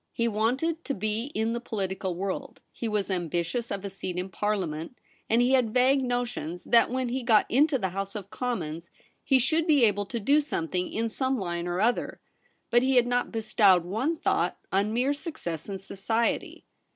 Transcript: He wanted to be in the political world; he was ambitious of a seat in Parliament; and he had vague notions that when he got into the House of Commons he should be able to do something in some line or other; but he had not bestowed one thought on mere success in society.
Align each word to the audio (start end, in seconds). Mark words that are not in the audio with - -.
He 0.13 0.27
wanted 0.27 0.83
to 0.85 0.95
be 0.95 1.25
in 1.35 1.53
the 1.53 1.59
political 1.59 2.15
world; 2.15 2.59
he 2.71 2.87
was 2.87 3.11
ambitious 3.11 3.69
of 3.69 3.85
a 3.85 3.89
seat 3.91 4.17
in 4.17 4.29
Parliament; 4.29 4.97
and 5.29 5.43
he 5.43 5.51
had 5.51 5.75
vague 5.75 6.01
notions 6.03 6.63
that 6.63 6.89
when 6.89 7.09
he 7.09 7.21
got 7.21 7.45
into 7.51 7.77
the 7.77 7.89
House 7.89 8.15
of 8.15 8.31
Commons 8.31 8.89
he 9.23 9.37
should 9.37 9.67
be 9.67 9.85
able 9.85 10.07
to 10.07 10.19
do 10.19 10.41
something 10.41 10.91
in 10.91 11.07
some 11.07 11.37
line 11.37 11.67
or 11.67 11.79
other; 11.79 12.19
but 12.71 12.81
he 12.81 12.95
had 12.95 13.05
not 13.05 13.31
bestowed 13.31 13.85
one 13.85 14.17
thought 14.17 14.57
on 14.71 14.91
mere 14.91 15.13
success 15.13 15.69
in 15.69 15.77
society. 15.77 16.65